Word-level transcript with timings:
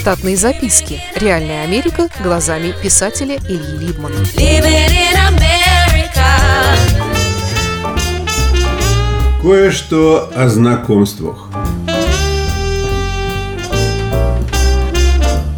Штатные 0.00 0.34
записки. 0.34 0.98
Реальная 1.14 1.62
Америка 1.62 2.08
глазами 2.24 2.72
писателя 2.82 3.36
Ильи 3.36 3.76
Либмана. 3.76 4.14
Кое-что 9.42 10.32
о 10.34 10.48
знакомствах. 10.48 11.50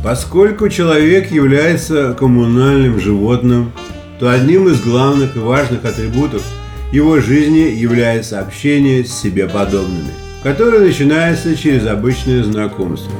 Поскольку 0.03 0.69
человек 0.69 1.31
является 1.31 2.13
коммунальным 2.13 2.99
животным, 2.99 3.73
то 4.19 4.29
одним 4.29 4.69
из 4.69 4.81
главных 4.81 5.37
и 5.37 5.39
важных 5.39 5.85
атрибутов 5.85 6.43
его 6.91 7.21
жизни 7.21 7.71
является 7.71 8.41
общение 8.41 9.05
с 9.05 9.13
себе 9.13 9.49
подобными, 9.49 10.11
которое 10.43 10.81
начинается 10.81 11.57
через 11.57 11.87
обычное 11.87 12.43
знакомство. 12.43 13.13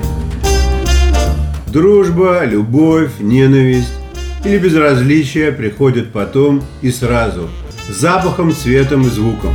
Дружба, 1.73 2.45
любовь, 2.45 3.13
ненависть 3.19 3.95
или 4.45 4.59
безразличие 4.59 5.53
приходят 5.53 6.13
потом 6.13 6.63
и 6.83 6.91
сразу, 6.91 7.49
запахом, 7.89 8.53
цветом 8.53 9.07
и 9.07 9.09
звуком. 9.09 9.55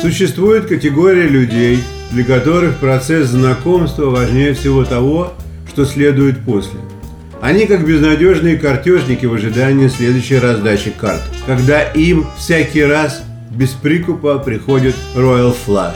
Существует 0.00 0.68
категория 0.68 1.28
людей, 1.28 1.80
для 2.12 2.24
которых 2.24 2.78
процесс 2.78 3.28
знакомства 3.28 4.06
важнее 4.06 4.54
всего 4.54 4.86
того, 4.86 5.34
что 5.68 5.84
следует 5.84 6.40
после. 6.46 6.80
Они 7.42 7.66
как 7.66 7.86
безнадежные 7.86 8.56
картежники 8.56 9.26
в 9.26 9.34
ожидании 9.34 9.88
следующей 9.88 10.38
раздачи 10.38 10.94
карт, 10.98 11.20
когда 11.44 11.82
им 11.82 12.26
всякий 12.38 12.84
раз 12.84 13.22
без 13.50 13.68
прикупа 13.72 14.38
приходит 14.38 14.94
Royal 15.14 15.54
Flush. 15.66 15.92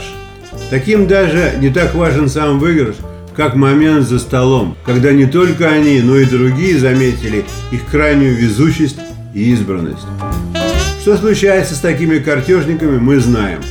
Таким 0.69 1.07
даже 1.07 1.53
не 1.59 1.71
так 1.71 1.95
важен 1.95 2.29
сам 2.29 2.59
выигрыш, 2.59 2.97
как 3.37 3.55
момент 3.55 4.07
за 4.07 4.17
столом, 4.17 4.75
когда 4.83 5.13
не 5.13 5.27
только 5.27 5.69
они, 5.69 6.01
но 6.01 6.17
и 6.17 6.25
другие 6.25 6.79
заметили 6.79 7.45
их 7.71 7.85
крайнюю 7.85 8.35
везучесть 8.35 8.97
и 9.35 9.51
избранность. 9.51 10.07
Что 11.01 11.15
случается 11.17 11.75
с 11.75 11.79
такими 11.79 12.17
картежниками, 12.17 12.97
мы 12.97 13.19
знаем. 13.19 13.61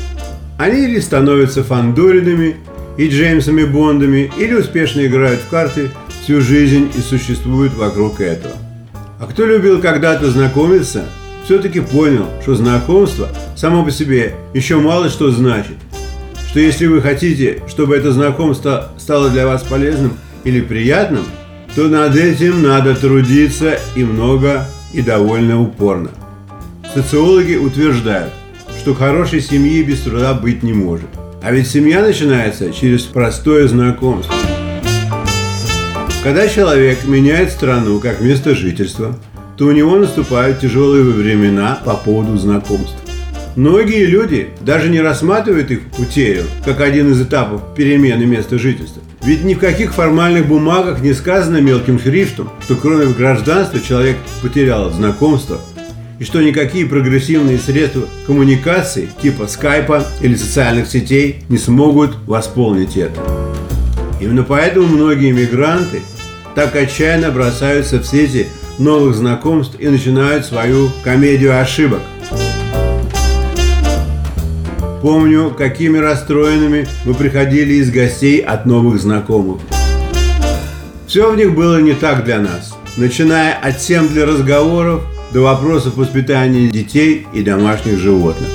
Они 0.56 0.84
или 0.84 1.00
становятся 1.00 1.64
Фандоринами 1.64 2.56
и 2.96 3.08
Джеймсами 3.08 3.64
Бондами, 3.64 4.30
или 4.38 4.54
успешно 4.54 5.04
играют 5.04 5.40
в 5.40 5.48
карты 5.48 5.90
всю 6.22 6.40
жизнь 6.40 6.88
и 6.96 7.00
существуют 7.00 7.74
вокруг 7.74 8.20
этого. 8.20 8.54
А 9.18 9.26
кто 9.26 9.44
любил 9.44 9.80
когда-то 9.80 10.30
знакомиться, 10.30 11.06
все-таки 11.44 11.80
понял, 11.80 12.26
что 12.40 12.54
знакомство 12.54 13.28
само 13.56 13.84
по 13.84 13.90
себе 13.90 14.34
еще 14.54 14.76
мало 14.76 15.08
что 15.08 15.32
значит 15.32 15.74
что 16.56 16.62
если 16.62 16.86
вы 16.86 17.02
хотите, 17.02 17.62
чтобы 17.68 17.96
это 17.96 18.12
знакомство 18.12 18.90
стало 18.96 19.28
для 19.28 19.46
вас 19.46 19.62
полезным 19.62 20.16
или 20.42 20.62
приятным, 20.62 21.22
то 21.74 21.86
над 21.86 22.16
этим 22.16 22.62
надо 22.62 22.94
трудиться 22.94 23.78
и 23.94 24.02
много, 24.02 24.66
и 24.94 25.02
довольно 25.02 25.60
упорно. 25.60 26.08
Социологи 26.94 27.56
утверждают, 27.56 28.32
что 28.80 28.94
хорошей 28.94 29.42
семьи 29.42 29.82
без 29.82 30.00
труда 30.00 30.32
быть 30.32 30.62
не 30.62 30.72
может. 30.72 31.10
А 31.42 31.52
ведь 31.52 31.68
семья 31.68 32.00
начинается 32.00 32.72
через 32.72 33.02
простое 33.02 33.68
знакомство. 33.68 34.34
Когда 36.22 36.48
человек 36.48 37.04
меняет 37.04 37.52
страну 37.52 38.00
как 38.00 38.22
место 38.22 38.54
жительства, 38.54 39.14
то 39.58 39.66
у 39.66 39.72
него 39.72 39.96
наступают 39.96 40.60
тяжелые 40.60 41.04
времена 41.04 41.78
по 41.84 41.96
поводу 41.96 42.38
знакомств. 42.38 43.05
Многие 43.56 44.04
люди 44.04 44.48
даже 44.60 44.90
не 44.90 45.00
рассматривают 45.00 45.70
их 45.70 45.80
утерю 45.98 46.42
как 46.66 46.82
один 46.82 47.12
из 47.12 47.22
этапов 47.22 47.62
перемены 47.74 48.26
места 48.26 48.58
жительства. 48.58 49.00
Ведь 49.24 49.44
ни 49.44 49.54
в 49.54 49.58
каких 49.58 49.94
формальных 49.94 50.46
бумагах 50.46 51.00
не 51.00 51.14
сказано 51.14 51.56
мелким 51.62 51.98
шрифтом, 51.98 52.50
что 52.62 52.76
кроме 52.76 53.06
гражданства 53.06 53.80
человек 53.80 54.18
потерял 54.42 54.90
знакомство, 54.90 55.58
и 56.18 56.24
что 56.24 56.42
никакие 56.42 56.84
прогрессивные 56.84 57.56
средства 57.56 58.02
коммуникации 58.26 59.08
типа 59.22 59.46
скайпа 59.46 60.04
или 60.20 60.34
социальных 60.34 60.86
сетей 60.86 61.42
не 61.48 61.56
смогут 61.56 62.14
восполнить 62.26 62.98
это. 62.98 63.18
Именно 64.20 64.42
поэтому 64.42 64.86
многие 64.86 65.32
мигранты 65.32 66.02
так 66.54 66.76
отчаянно 66.76 67.30
бросаются 67.30 68.00
в 68.00 68.06
сети 68.06 68.48
новых 68.78 69.14
знакомств 69.14 69.76
и 69.78 69.88
начинают 69.88 70.44
свою 70.44 70.90
комедию 71.02 71.58
ошибок– 71.58 72.00
Помню, 75.06 75.54
какими 75.56 75.98
расстроенными 75.98 76.88
мы 77.04 77.14
приходили 77.14 77.74
из 77.74 77.92
гостей 77.92 78.40
от 78.40 78.66
новых 78.66 79.00
знакомых. 79.00 79.60
Все 81.06 81.30
в 81.30 81.36
них 81.36 81.54
было 81.54 81.80
не 81.80 81.92
так 81.92 82.24
для 82.24 82.40
нас, 82.40 82.76
начиная 82.96 83.54
от 83.54 83.78
тем 83.78 84.08
для 84.08 84.26
разговоров 84.26 85.04
до 85.32 85.42
вопросов 85.42 85.96
воспитания 85.96 86.66
детей 86.66 87.24
и 87.32 87.42
домашних 87.42 87.98
животных. 87.98 88.48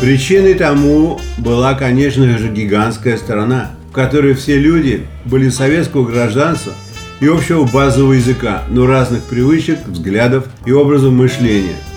Причиной 0.00 0.54
тому 0.54 1.20
была, 1.38 1.74
конечно 1.74 2.38
же, 2.38 2.50
гигантская 2.50 3.16
страна, 3.16 3.72
в 3.90 3.92
которой 3.92 4.34
все 4.34 4.60
люди 4.60 5.08
были 5.24 5.48
советского 5.48 6.04
гражданства 6.04 6.72
и 7.18 7.26
общего 7.26 7.64
базового 7.64 8.12
языка, 8.12 8.62
но 8.70 8.86
разных 8.86 9.24
привычек, 9.24 9.80
взглядов 9.88 10.44
и 10.66 10.70
образов 10.70 11.12
мышления– 11.12 11.74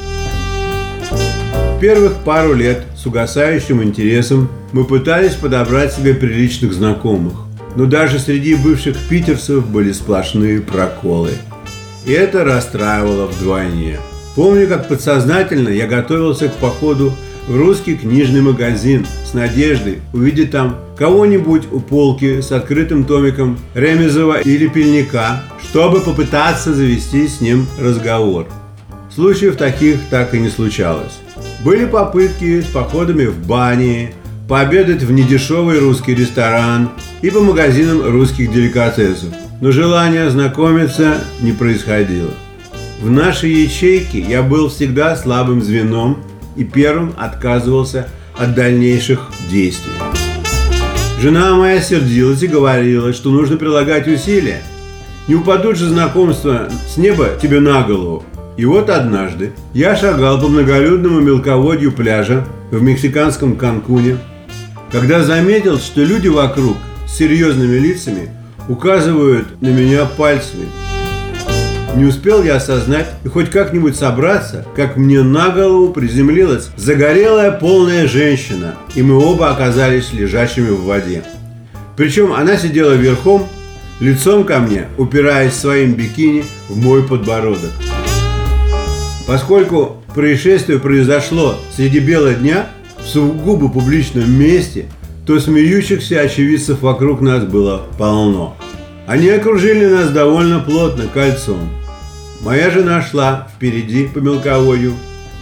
первых 1.82 2.18
пару 2.24 2.54
лет 2.54 2.84
с 2.96 3.08
угасающим 3.08 3.82
интересом 3.82 4.50
мы 4.72 4.86
пытались 4.86 5.34
подобрать 5.34 5.92
себе 5.92 6.14
приличных 6.14 6.74
знакомых. 6.74 7.34
Но 7.76 7.88
даже 7.88 8.20
среди 8.20 8.54
бывших 8.54 8.96
питерцев 9.10 9.66
были 9.66 9.92
сплошные 9.92 10.62
проколы. 10.62 11.32
И 12.06 12.12
это 12.12 12.44
расстраивало 12.44 13.26
вдвойне. 13.26 13.98
Помню, 14.36 14.68
как 14.68 14.88
подсознательно 14.88 15.70
я 15.70 15.88
готовился 15.88 16.50
к 16.50 16.54
походу 16.54 17.14
в 17.48 17.58
русский 17.58 17.96
книжный 17.96 18.42
магазин 18.42 19.08
с 19.26 19.34
надеждой 19.34 20.02
увидеть 20.14 20.52
там 20.52 20.78
кого-нибудь 20.96 21.64
у 21.72 21.80
полки 21.80 22.42
с 22.42 22.52
открытым 22.52 23.06
томиком 23.06 23.58
Ремезова 23.74 24.40
или 24.42 24.68
Пельника, 24.68 25.42
чтобы 25.64 26.02
попытаться 26.02 26.76
завести 26.76 27.28
с 27.28 27.42
ним 27.42 27.66
разговор. 27.80 28.46
Случаев 29.14 29.58
таких 29.58 29.98
так 30.12 30.36
и 30.36 30.40
не 30.40 30.50
случалось. 30.50 31.20
Были 31.64 31.86
попытки 31.86 32.62
с 32.62 32.66
походами 32.66 33.26
в 33.26 33.46
бане, 33.46 34.14
пообедать 34.50 35.04
в 35.04 35.12
недешевый 35.12 35.80
русский 35.80 36.16
ресторан 36.16 36.90
и 37.22 37.30
по 37.30 37.40
магазинам 37.40 38.02
русских 38.12 38.52
деликатесов. 38.52 39.30
Но 39.62 39.72
желание 39.72 40.24
ознакомиться 40.24 41.20
не 41.40 41.52
происходило. 41.52 42.32
В 43.00 43.12
нашей 43.12 43.52
ячейке 43.52 44.20
я 44.20 44.42
был 44.42 44.70
всегда 44.70 45.16
слабым 45.16 45.62
звеном 45.62 46.24
и 46.56 46.64
первым 46.64 47.14
отказывался 47.16 48.08
от 48.36 48.56
дальнейших 48.56 49.30
действий. 49.52 49.94
Жена 51.22 51.56
моя 51.56 51.80
сердилась 51.80 52.42
и 52.42 52.48
говорила, 52.48 53.14
что 53.14 53.30
нужно 53.30 53.58
прилагать 53.58 54.08
усилия. 54.08 54.64
Не 55.28 55.36
упадут 55.36 55.78
же 55.78 55.88
знакомства 55.88 56.70
с 56.92 56.98
неба 56.98 57.30
тебе 57.40 57.60
на 57.60 57.84
голову, 57.84 58.26
и 58.62 58.66
вот 58.66 58.92
однажды 58.92 59.54
я 59.74 59.96
шагал 59.96 60.40
по 60.40 60.48
многолюдному 60.48 61.20
мелководью 61.20 61.92
пляжа 61.92 62.46
в 62.70 62.80
мексиканском 62.80 63.56
Канкуне, 63.56 64.20
когда 64.92 65.24
заметил, 65.24 65.80
что 65.80 66.04
люди 66.04 66.28
вокруг 66.28 66.78
с 67.08 67.18
серьезными 67.18 67.80
лицами 67.80 68.30
указывают 68.70 69.60
на 69.64 69.70
меня 69.70 70.06
пальцами. 70.06 70.68
Не 71.96 72.06
успел 72.06 72.44
я 72.44 72.58
осознать 72.58 73.08
и 73.26 73.30
хоть 73.30 73.50
как-нибудь 73.50 73.96
собраться, 73.96 74.64
как 74.76 74.96
мне 74.96 75.24
на 75.24 75.50
голову 75.50 75.92
приземлилась 75.92 76.70
загорелая 76.78 77.50
полная 77.50 78.06
женщина, 78.06 78.76
и 78.94 79.02
мы 79.02 79.18
оба 79.18 79.50
оказались 79.50 80.14
лежащими 80.14 80.70
в 80.70 80.84
воде. 80.84 81.24
Причем 81.98 82.32
она 82.32 82.58
сидела 82.58 82.94
верхом, 82.94 83.48
лицом 84.00 84.44
ко 84.44 84.60
мне, 84.60 84.86
упираясь 85.00 85.56
своим 85.56 85.94
бикини 85.94 86.44
в 86.70 86.78
мой 86.78 87.02
подбородок. 87.02 87.72
Поскольку 89.28 89.98
происшествие 90.14 90.80
произошло 90.80 91.56
среди 91.76 92.00
бела 92.00 92.34
дня 92.34 92.68
в 93.00 93.08
сугубо 93.08 93.70
публичном 93.70 94.32
месте, 94.32 94.86
то 95.26 95.40
смеющихся 95.40 96.22
очевидцев 96.22 96.82
вокруг 96.82 97.22
нас 97.22 97.44
было 97.46 97.84
полно. 97.98 98.58
Они 99.08 99.30
окружили 99.30 99.86
нас 99.86 100.10
довольно 100.10 100.60
плотно 100.60 101.06
кольцом. 101.14 101.70
Моя 102.42 102.72
жена 102.72 103.02
шла 103.04 103.48
впереди 103.56 104.08
по 104.08 104.20
мелководью 104.20 104.94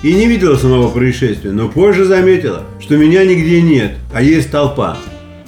и 0.03 0.13
не 0.13 0.27
видела 0.27 0.57
самого 0.57 0.89
происшествия, 0.89 1.51
но 1.51 1.69
позже 1.69 2.05
заметила, 2.05 2.63
что 2.79 2.97
меня 2.97 3.23
нигде 3.23 3.61
нет, 3.61 3.93
а 4.13 4.21
есть 4.21 4.51
толпа. 4.51 4.97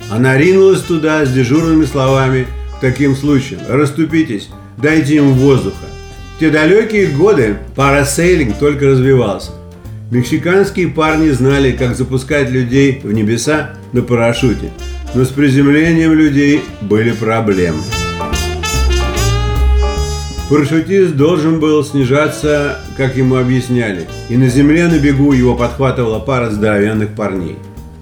Она 0.10 0.38
ринулась 0.38 0.81
туда 0.81 1.25
с 1.25 1.31
дежурными 1.31 1.86
словами 1.86 2.48
к 2.77 2.81
таким 2.81 3.16
случаям. 3.16 3.62
«Раступитесь, 3.68 4.50
дайте 4.77 5.16
им 5.16 5.34
воздуха» 5.34 5.86
те 6.42 6.50
далекие 6.50 7.06
годы 7.06 7.58
парасейлинг 7.76 8.58
только 8.58 8.88
развивался. 8.88 9.52
Мексиканские 10.10 10.88
парни 10.88 11.30
знали, 11.30 11.72
как 11.72 11.96
запускать 11.96 12.50
людей 12.50 13.00
в 13.04 13.12
небеса 13.12 13.76
на 13.94 14.02
парашюте, 14.02 14.72
но 15.14 15.24
с 15.24 15.28
приземлением 15.28 16.14
людей 16.14 16.64
были 16.82 17.12
проблемы. 17.12 17.78
Парашютист 20.50 21.16
должен 21.16 21.60
был 21.60 21.86
снижаться, 21.86 22.80
как 22.98 23.16
ему 23.16 23.36
объясняли, 23.36 24.08
и 24.28 24.36
на 24.36 24.48
земле 24.48 24.88
на 24.88 24.98
бегу 24.98 25.34
его 25.34 25.56
подхватывала 25.56 26.18
пара 26.18 26.50
здоровенных 26.50 27.10
парней. 27.10 27.58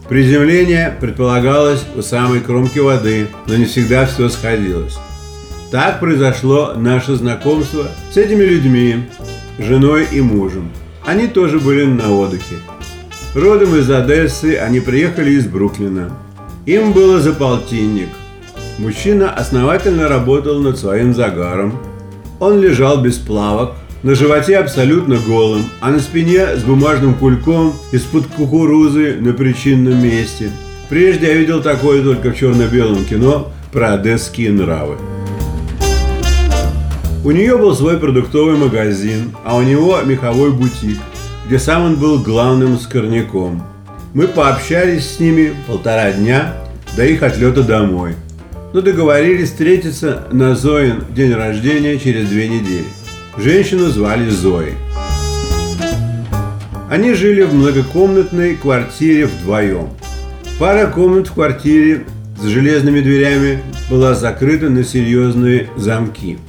Приземление 0.07 0.95
предполагалось 0.97 1.83
у 1.93 2.01
самой 2.01 2.39
кромки 2.39 2.79
воды, 2.79 3.27
но 3.47 3.57
не 3.57 3.65
всегда 3.65 4.05
все 4.05 4.29
сходилось. 4.29 4.97
Так 5.71 5.99
произошло 5.99 6.73
наше 6.75 7.15
знакомство 7.15 7.85
с 8.11 8.17
этими 8.17 8.43
людьми, 8.43 9.03
женой 9.59 10.07
и 10.11 10.19
мужем. 10.19 10.71
Они 11.05 11.27
тоже 11.27 11.59
были 11.59 11.85
на 11.85 12.11
отдыхе. 12.11 12.55
Родом 13.35 13.75
из 13.75 13.89
Одессы 13.91 14.57
они 14.57 14.79
приехали 14.79 15.31
из 15.31 15.45
Бруклина. 15.45 16.11
Им 16.65 16.91
было 16.91 17.19
за 17.19 17.33
полтинник. 17.33 18.09
Мужчина 18.79 19.31
основательно 19.31 20.07
работал 20.07 20.59
над 20.59 20.79
своим 20.79 21.13
загаром. 21.13 21.77
Он 22.39 22.59
лежал 22.59 23.03
без 23.03 23.17
плавок, 23.17 23.73
на 24.01 24.15
животе 24.15 24.57
абсолютно 24.57 25.17
голым, 25.17 25.65
а 25.81 25.91
на 25.91 25.99
спине 25.99 26.55
с 26.55 26.63
бумажным 26.63 27.13
кульком 27.13 27.73
из-под 27.91 28.25
кукурузы 28.27 29.17
на 29.19 29.33
причинном 29.33 30.01
месте. 30.01 30.49
Прежде 30.87 31.27
я 31.27 31.33
видел 31.33 31.61
такое 31.61 32.01
только 32.01 32.31
в 32.31 32.37
черно-белом 32.37 33.05
кино 33.05 33.51
про 33.71 33.93
одесские 33.93 34.51
нравы. 34.51 34.97
У 37.21 37.31
нее 37.31 37.57
был 37.57 37.75
свой 37.75 37.97
продуктовый 37.97 38.55
магазин, 38.55 39.35
а 39.43 39.57
у 39.57 39.61
него 39.61 39.99
меховой 40.05 40.53
бутик, 40.53 40.97
где 41.45 41.59
сам 41.59 41.83
он 41.83 41.95
был 41.97 42.19
главным 42.19 42.79
скорняком. 42.79 43.61
Мы 44.13 44.25
пообщались 44.25 45.05
с 45.05 45.19
ними 45.19 45.53
полтора 45.67 46.13
дня 46.13 46.55
до 46.95 47.05
их 47.05 47.21
отлета 47.21 47.63
домой. 47.63 48.15
Но 48.71 48.79
договорились 48.79 49.49
встретиться 49.49 50.27
на 50.31 50.55
Зоин 50.55 51.03
день 51.09 51.33
рождения 51.33 51.99
через 51.99 52.29
две 52.29 52.47
недели. 52.47 52.85
Женщину 53.35 53.89
звали 53.89 54.29
Зои. 54.29 54.75
Они 56.89 57.13
жили 57.13 57.41
в 57.41 57.53
многокомнатной 57.53 58.55
квартире 58.55 59.25
вдвоем. 59.25 59.89
Пара 60.57 60.87
комнат 60.87 61.27
в 61.27 61.33
квартире 61.33 62.05
с 62.41 62.45
железными 62.45 63.01
дверями 63.01 63.61
была 63.89 64.15
закрыта 64.15 64.69
на 64.69 64.85
серьезные 64.85 65.67
замки– 65.75 66.37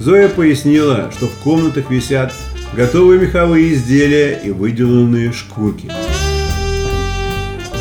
Зоя 0.00 0.30
пояснила, 0.30 1.10
что 1.14 1.26
в 1.26 1.34
комнатах 1.44 1.90
висят 1.90 2.32
готовые 2.74 3.20
меховые 3.20 3.74
изделия 3.74 4.32
и 4.32 4.50
выделанные 4.50 5.30
шкурки. 5.30 5.90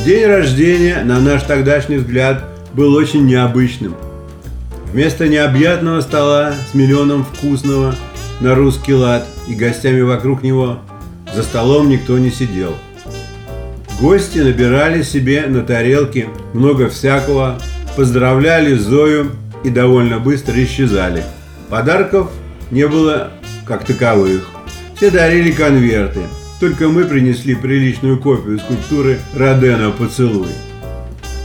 День 0.06 0.25
рождения, 0.25 1.01
на 1.06 1.21
наш 1.21 1.44
тогдашний 1.44 1.95
взгляд, 1.95 2.44
был 2.74 2.94
очень 2.94 3.25
необычным. 3.25 3.95
Вместо 4.92 5.30
необъятного 5.30 6.01
стола 6.01 6.54
с 6.69 6.74
миллионом 6.74 7.24
вкусного 7.24 7.95
на 8.42 8.54
русский 8.54 8.94
лад 8.94 9.25
и 9.48 9.54
гостями 9.54 10.01
вокруг 10.01 10.44
него 10.44 10.80
за 11.33 11.42
столом 11.44 11.88
никто 11.88 12.18
не 12.18 12.31
сидел. 12.31 12.75
Гости 14.01 14.39
набирали 14.39 15.04
себе 15.04 15.45
на 15.48 15.62
тарелки 15.62 16.27
много 16.54 16.89
всякого, 16.89 17.62
поздравляли 17.95 18.74
Зою 18.75 19.31
и 19.63 19.69
довольно 19.69 20.19
быстро 20.19 20.62
исчезали– 20.62 21.24
Подарков 21.69 22.31
не 22.71 22.88
было 22.88 23.31
как 23.68 23.86
таковых. 23.86 24.50
Все 24.95 25.12
дарили 25.12 25.51
конверты. 25.51 26.21
Только 26.60 26.89
мы 26.89 27.06
принесли 27.06 27.54
приличную 27.54 28.19
копию 28.19 28.60
скульптуры 28.60 29.19
Родена 29.36 29.92
«Поцелуй». 29.92 30.50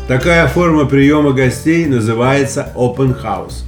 Такая 0.08 0.48
форма 0.48 0.86
приема 0.86 1.32
гостей 1.32 1.86
называется 1.86 2.72
open 2.74 3.22
house. 3.22 3.64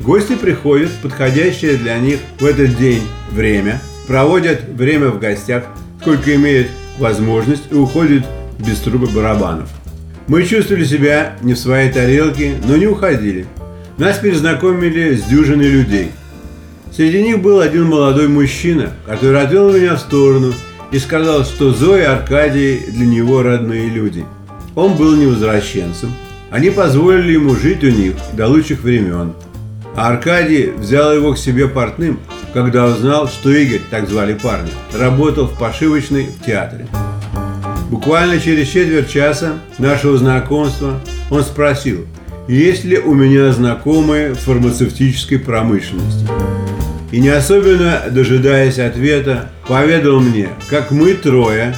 Гости 0.00 0.34
приходят 0.34 0.90
в 0.90 1.00
подходящее 1.00 1.76
для 1.76 1.98
них 1.98 2.18
в 2.38 2.44
этот 2.44 2.76
день 2.76 3.02
время, 3.30 3.80
проводят 4.06 4.64
время 4.68 5.08
в 5.08 5.20
гостях, 5.20 5.64
сколько 6.00 6.34
имеют 6.34 6.68
возможность 6.98 7.64
и 7.70 7.74
уходят 7.74 8.24
без 8.58 8.80
трубы 8.80 9.06
барабанов. 9.06 9.70
Мы 10.26 10.42
чувствовали 10.42 10.84
себя 10.84 11.36
не 11.40 11.54
в 11.54 11.58
своей 11.58 11.90
тарелке, 11.90 12.54
но 12.66 12.76
не 12.76 12.86
уходили– 12.86 13.46
нас 13.98 14.18
перезнакомили 14.18 15.14
с 15.14 15.24
дюжиной 15.24 15.68
людей. 15.68 16.10
Среди 16.92 17.22
них 17.22 17.42
был 17.42 17.60
один 17.60 17.84
молодой 17.86 18.28
мужчина, 18.28 18.92
который 19.06 19.40
отвел 19.40 19.72
меня 19.72 19.94
в 19.94 20.00
сторону 20.00 20.52
и 20.90 20.98
сказал, 20.98 21.44
что 21.44 21.72
Зоя 21.72 22.02
и 22.02 22.06
Аркадий 22.06 22.80
для 22.88 23.06
него 23.06 23.42
родные 23.42 23.88
люди. 23.88 24.24
Он 24.74 24.94
был 24.94 25.16
невозвращенцем. 25.16 26.12
Они 26.50 26.70
позволили 26.70 27.32
ему 27.32 27.54
жить 27.56 27.82
у 27.82 27.90
них 27.90 28.14
до 28.32 28.48
лучших 28.48 28.82
времен. 28.82 29.32
А 29.96 30.08
Аркадий 30.08 30.72
взял 30.76 31.14
его 31.14 31.32
к 31.32 31.38
себе 31.38 31.68
портным, 31.68 32.18
когда 32.52 32.86
узнал, 32.86 33.28
что 33.28 33.50
Игорь, 33.50 33.80
так 33.90 34.08
звали 34.08 34.34
парня, 34.34 34.70
работал 34.92 35.46
в 35.46 35.58
пошивочной 35.58 36.26
в 36.26 36.44
театре. 36.44 36.86
Буквально 37.90 38.40
через 38.40 38.68
четверть 38.68 39.08
часа 39.08 39.54
нашего 39.78 40.18
знакомства 40.18 41.00
он 41.30 41.42
спросил– 41.42 42.06
есть 42.48 42.84
ли 42.84 42.98
у 42.98 43.14
меня 43.14 43.52
знакомые 43.52 44.34
в 44.34 44.38
фармацевтической 44.40 45.38
промышленности. 45.38 46.26
И 47.10 47.20
не 47.20 47.28
особенно 47.28 48.02
дожидаясь 48.10 48.78
ответа, 48.78 49.50
поведал 49.66 50.20
мне, 50.20 50.48
как 50.68 50.90
мы 50.90 51.14
трое, 51.14 51.74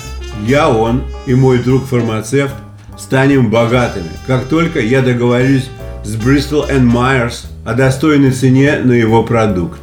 я, 0.46 0.68
он 0.68 1.02
и 1.26 1.34
мой 1.34 1.58
друг-фармацевт, 1.58 2.54
станем 2.98 3.50
богатыми, 3.50 4.08
как 4.26 4.46
только 4.46 4.80
я 4.80 5.02
договорюсь 5.02 5.68
с 6.04 6.16
Bristol 6.16 6.68
Myers 6.70 7.46
о 7.64 7.74
достойной 7.74 8.30
цене 8.30 8.80
на 8.82 8.92
его 8.92 9.22
продукт. 9.22 9.78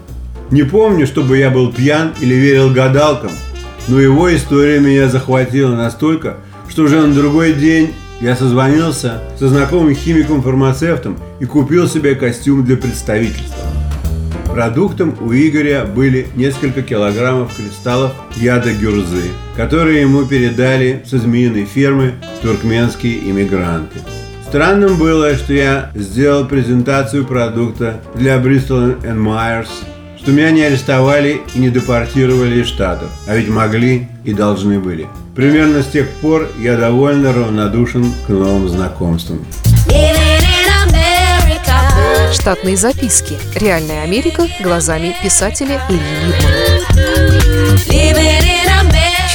Не 0.51 0.63
помню, 0.63 1.05
чтобы 1.05 1.37
я 1.37 1.49
был 1.49 1.71
пьян 1.71 2.13
или 2.19 2.33
верил 2.33 2.71
гадалкам, 2.71 3.31
но 3.87 3.99
его 3.99 4.33
история 4.33 4.79
меня 4.79 5.07
захватила 5.07 5.75
настолько, 5.75 6.37
что 6.69 6.83
уже 6.83 7.05
на 7.05 7.13
другой 7.13 7.53
день 7.53 7.93
я 8.23 8.37
созвонился 8.37 9.19
со 9.37 9.49
знакомым 9.49 9.93
химиком-фармацевтом 9.93 11.17
и 11.41 11.45
купил 11.45 11.89
себе 11.89 12.15
костюм 12.15 12.63
для 12.63 12.77
представительства. 12.77 13.67
Продуктом 14.45 15.17
у 15.19 15.33
Игоря 15.33 15.83
были 15.83 16.27
несколько 16.33 16.83
килограммов 16.83 17.53
кристаллов 17.53 18.13
яда 18.37 18.73
гюрзы, 18.73 19.23
которые 19.57 20.01
ему 20.01 20.23
передали 20.23 21.03
со 21.05 21.17
змеиной 21.17 21.65
фермы 21.65 22.13
туркменские 22.41 23.29
иммигранты. 23.29 23.99
Странным 24.47 24.97
было, 24.97 25.35
что 25.35 25.51
я 25.51 25.91
сделал 25.93 26.45
презентацию 26.45 27.25
продукта 27.25 27.99
для 28.15 28.37
Bristol 28.37 29.01
Myers 29.03 29.67
что 30.23 30.31
меня 30.31 30.51
не 30.51 30.61
арестовали 30.61 31.41
и 31.53 31.59
не 31.59 31.69
депортировали 31.69 32.61
из 32.61 32.67
Штатов, 32.67 33.09
а 33.27 33.35
ведь 33.35 33.49
могли 33.49 34.07
и 34.23 34.33
должны 34.33 34.79
были. 34.79 35.09
Примерно 35.35 35.83
с 35.83 35.87
тех 35.87 36.09
пор 36.21 36.49
я 36.61 36.77
довольно 36.77 37.33
равнодушен 37.33 38.05
к 38.25 38.29
новым 38.29 38.69
знакомствам. 38.69 39.45
Штатные 42.31 42.77
записки. 42.77 43.37
Реальная 43.55 44.03
Америка 44.03 44.47
глазами 44.61 45.13
писателя 45.21 45.81
Ильи 45.89 45.99
Либмана. 46.25 46.62